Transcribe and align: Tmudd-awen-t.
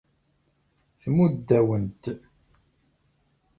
Tmudd-awen-t. 1.01 2.03